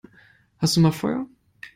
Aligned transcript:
Hast 0.57 0.75
du 0.77 0.79
mal 0.79 0.91
Feuer? 0.93 1.27